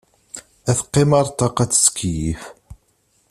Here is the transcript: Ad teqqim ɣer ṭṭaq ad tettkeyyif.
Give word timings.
Ad 0.69 0.75
teqqim 0.77 1.09
ɣer 1.17 1.27
ṭṭaq 1.33 1.57
ad 1.63 1.69
tettkeyyif. 1.71 2.43